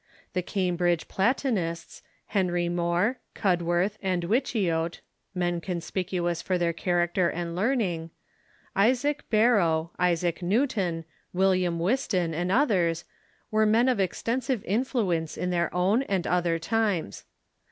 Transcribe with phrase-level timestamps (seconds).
[0.33, 5.01] The Cambridge Pla tonists, Henry More, Cud worth, and Whichcote
[5.35, 8.09] (men conspicuous for their character and learning),
[8.75, 13.05] Isaac Barrow, Isaac Newton, William Whiston, and others,
[13.51, 17.25] were men of ex tensive influence on their OAvn and other times.